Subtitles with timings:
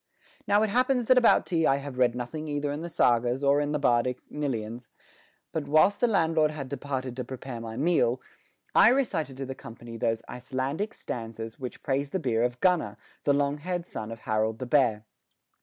[0.47, 3.61] Now it happens that about tea I have read nothing either in the sagas or
[3.61, 4.87] in the bardic cnylynions,
[5.51, 8.19] but, whilst the landlord had departed to prepare my meal,
[8.73, 13.33] I recited to the company those Icelandic stanzas which praise the beer of Gunnar, the
[13.33, 15.05] long haired son of Harold the Bear.